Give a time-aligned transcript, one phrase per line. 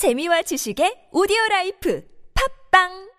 [0.00, 2.00] 재미와 지식의 오디오 라이프.
[2.32, 3.09] 팝빵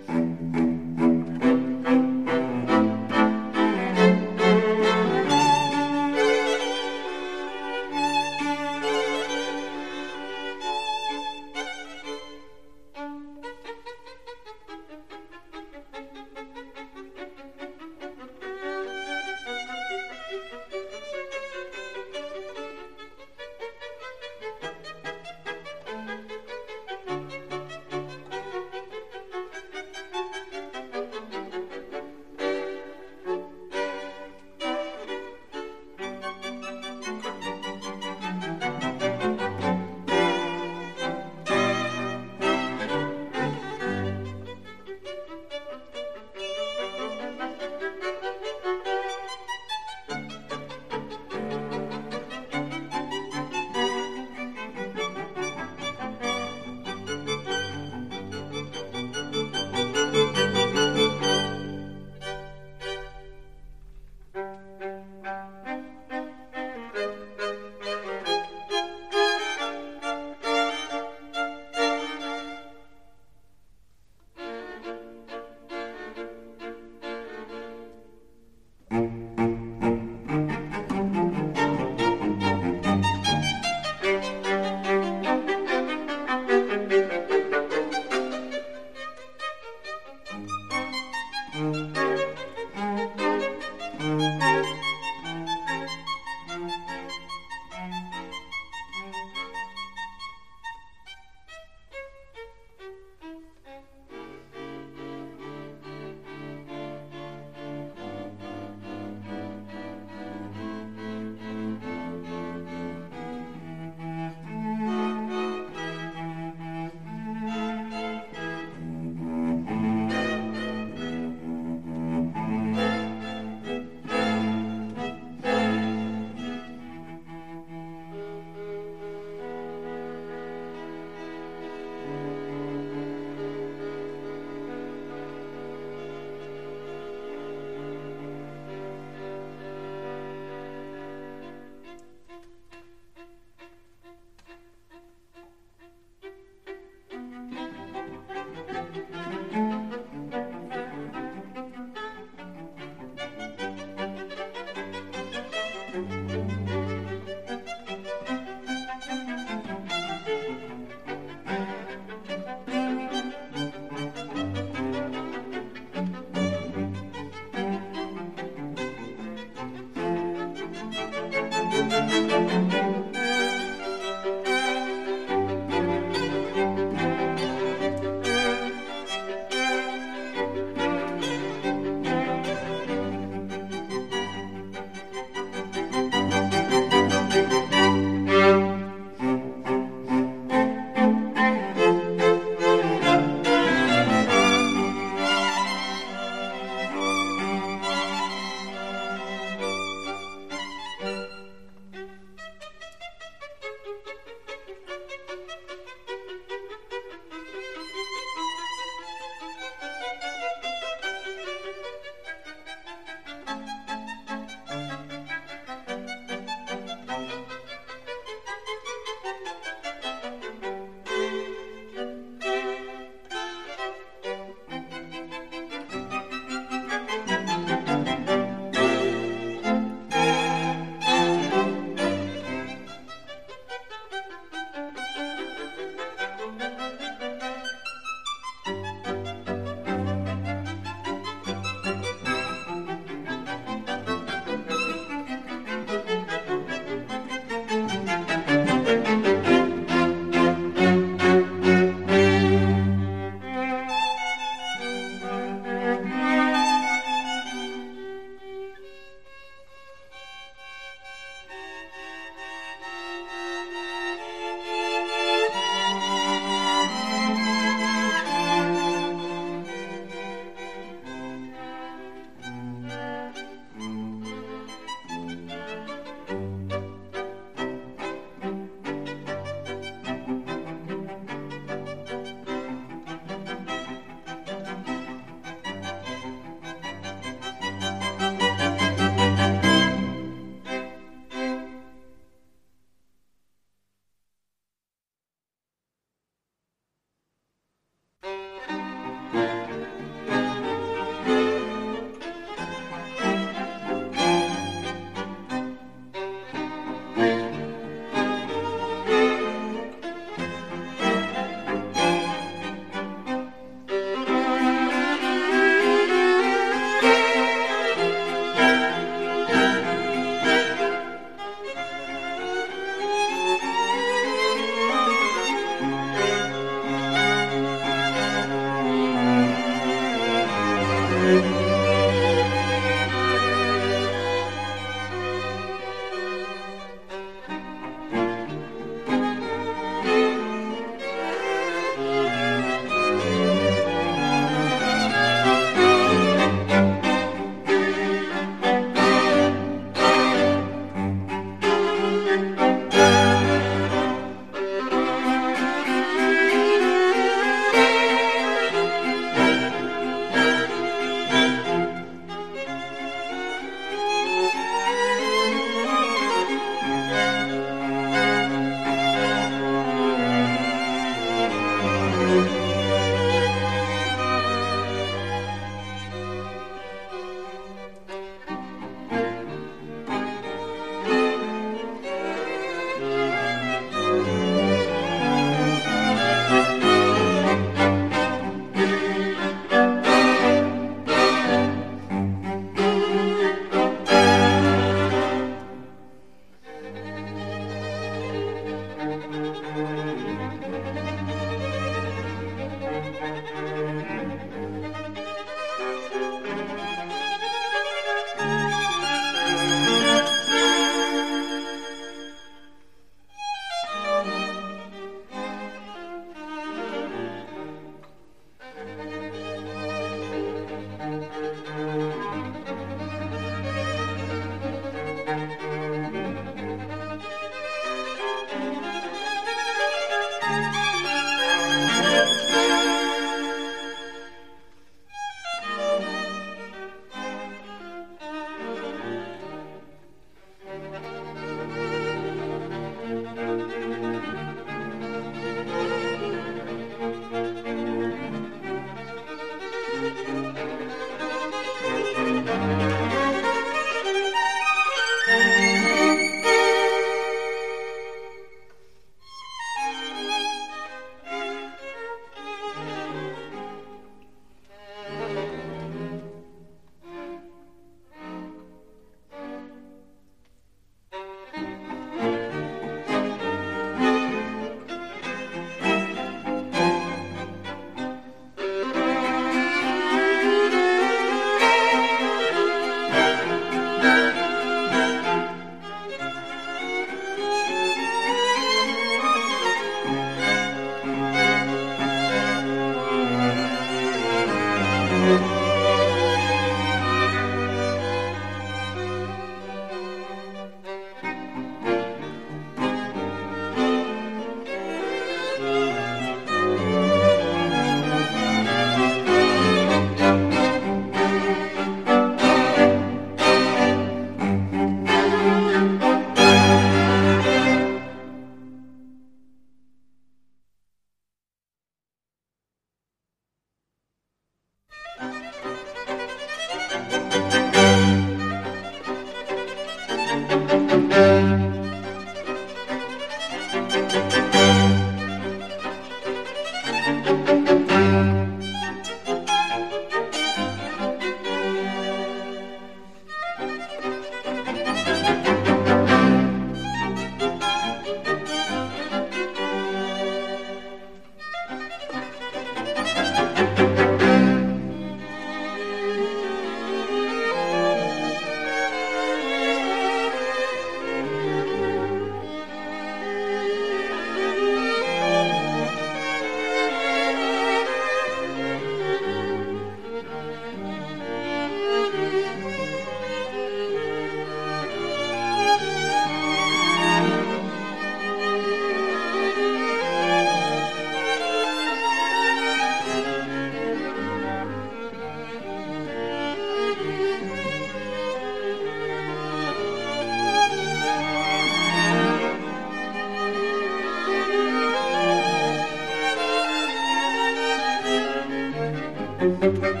[599.41, 600.00] Música